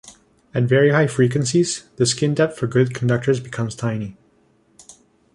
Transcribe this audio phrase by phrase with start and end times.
[0.55, 4.17] At very high frequencies the skin depth for good conductors becomes tiny.